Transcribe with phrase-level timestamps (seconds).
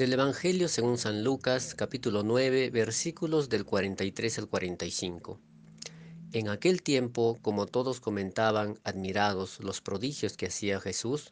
[0.00, 5.38] Del Evangelio según San Lucas, capítulo 9, versículos del 43 al 45.
[6.32, 11.28] En aquel tiempo, como todos comentaban, admirados, los prodigios que hacía Jesús,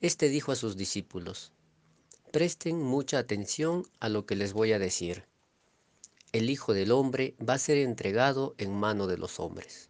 [0.00, 1.52] éste dijo a sus discípulos,
[2.32, 5.26] Presten mucha atención a lo que les voy a decir.
[6.32, 9.88] El Hijo del Hombre va a ser entregado en mano de los hombres.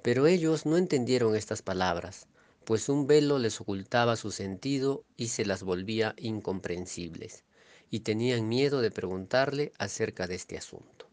[0.00, 2.28] Pero ellos no entendieron estas palabras
[2.64, 7.44] pues un velo les ocultaba su sentido y se las volvía incomprensibles,
[7.90, 11.08] y tenían miedo de preguntarle acerca de este asunto.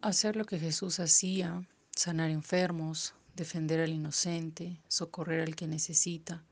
[0.00, 6.44] Hacer lo que Jesús hacía, sanar enfermos, defender al inocente, socorrer al que necesita,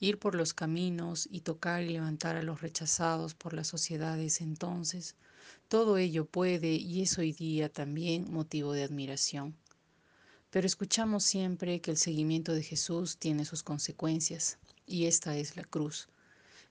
[0.00, 5.16] ir por los caminos y tocar y levantar a los rechazados por las sociedades entonces,
[5.68, 9.56] todo ello puede y es hoy día también motivo de admiración.
[10.50, 15.62] Pero escuchamos siempre que el seguimiento de Jesús tiene sus consecuencias, y esta es la
[15.62, 16.08] cruz.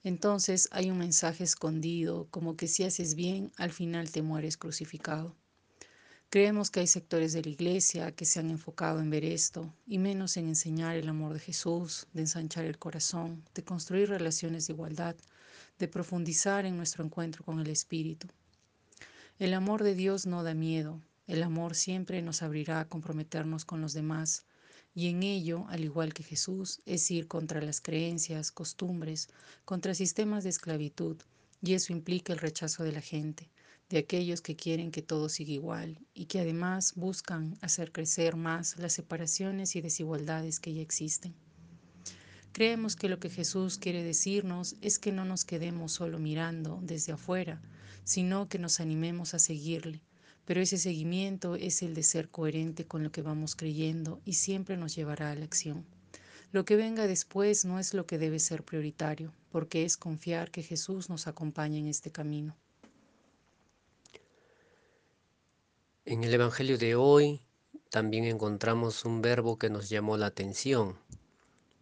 [0.03, 5.35] Entonces hay un mensaje escondido, como que si haces bien, al final te mueres crucificado.
[6.29, 9.98] Creemos que hay sectores de la iglesia que se han enfocado en ver esto, y
[9.98, 14.73] menos en enseñar el amor de Jesús, de ensanchar el corazón, de construir relaciones de
[14.73, 15.15] igualdad,
[15.79, 18.27] de profundizar en nuestro encuentro con el Espíritu.
[19.39, 23.82] El amor de Dios no da miedo, el amor siempre nos abrirá a comprometernos con
[23.82, 24.48] los demás
[24.96, 29.30] y en ello, al igual que Jesús, es ir contra las creencias, costumbres,
[29.63, 31.18] contra sistemas de esclavitud,
[31.62, 33.52] y eso implica el rechazo de la gente,
[33.90, 38.77] de aquellos que quieren que todo siga igual y que además buscan hacer crecer más
[38.80, 41.35] las separaciones y desigualdades que ya existen.
[42.54, 47.13] Creemos que lo que Jesús quiere decirnos es que no nos quedemos solo mirando desde
[47.13, 47.62] afuera,
[48.04, 50.02] sino que nos animemos a seguirle,
[50.49, 54.77] pero ese seguimiento es el de ser coherente con lo que vamos creyendo y siempre
[54.77, 55.85] nos llevará a la acción.
[56.51, 60.63] Lo que venga después no es lo que debe ser prioritario, porque es confiar que
[60.63, 62.57] Jesús nos acompaña en este camino.
[66.05, 67.41] En el Evangelio de hoy
[67.91, 70.97] también encontramos un verbo que nos llamó la atención,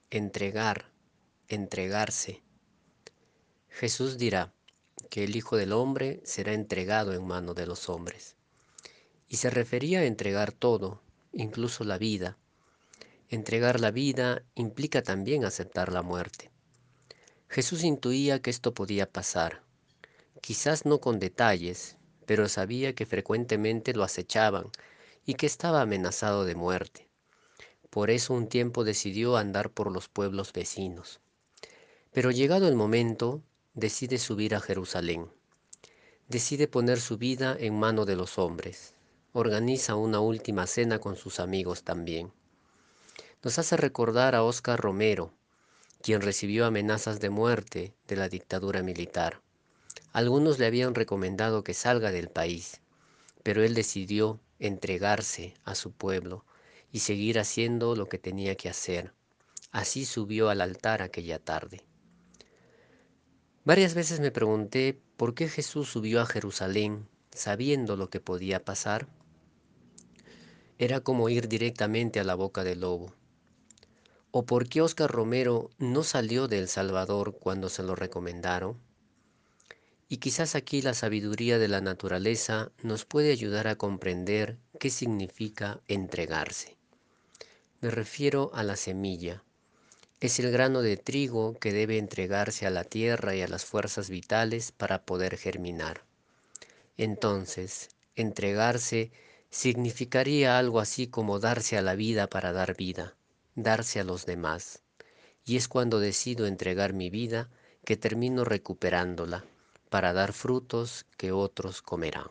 [0.10, 0.92] entregar,
[1.48, 2.44] entregarse.
[3.70, 4.54] Jesús dirá
[5.10, 8.36] que el Hijo del Hombre será entregado en mano de los hombres
[9.28, 11.02] y se refería a entregar todo,
[11.34, 12.38] incluso la vida.
[13.30, 16.50] Entregar la vida implica también aceptar la muerte.
[17.50, 19.64] Jesús intuía que esto podía pasar,
[20.42, 24.70] quizás no con detalles, pero sabía que frecuentemente lo acechaban
[25.26, 27.08] y que estaba amenazado de muerte.
[27.90, 31.20] Por eso un tiempo decidió andar por los pueblos vecinos.
[32.12, 33.42] Pero llegado el momento,
[33.74, 35.30] decide subir a Jerusalén.
[36.28, 38.94] Decide poner su vida en mano de los hombres,
[39.38, 42.34] organiza una última cena con sus amigos también.
[43.44, 45.32] Nos hace recordar a Óscar Romero,
[46.02, 49.40] quien recibió amenazas de muerte de la dictadura militar.
[50.12, 52.82] Algunos le habían recomendado que salga del país,
[53.44, 56.44] pero él decidió entregarse a su pueblo
[56.92, 59.14] y seguir haciendo lo que tenía que hacer.
[59.72, 61.84] Así subió al altar aquella tarde.
[63.66, 69.08] Varias veces me pregunté por qué Jesús subió a Jerusalén sabiendo lo que podía pasar.
[70.80, 73.14] Era como ir directamente a la boca del lobo.
[74.32, 78.78] ¿O por qué Oscar Romero no salió de El Salvador cuando se lo recomendaron?
[80.08, 85.82] Y quizás aquí la sabiduría de la naturaleza nos puede ayudar a comprender qué significa
[85.88, 86.78] entregarse.
[87.82, 89.44] Me refiero a la semilla.
[90.20, 94.10] Es el grano de trigo que debe entregarse a la tierra y a las fuerzas
[94.10, 96.04] vitales para poder germinar.
[96.98, 99.12] Entonces, entregarse
[99.50, 103.16] significaría algo así como darse a la vida para dar vida,
[103.56, 104.84] darse a los demás.
[105.46, 107.50] Y es cuando decido entregar mi vida
[107.86, 109.46] que termino recuperándola
[109.90, 112.28] para dar frutos que otros comerán.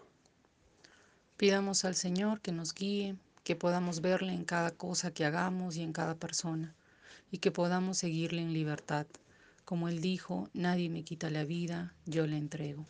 [1.37, 5.83] Pidamos al Señor que nos guíe, que podamos verle en cada cosa que hagamos y
[5.83, 6.75] en cada persona,
[7.31, 9.07] y que podamos seguirle en libertad.
[9.65, 12.87] Como Él dijo, nadie me quita la vida, yo le entrego.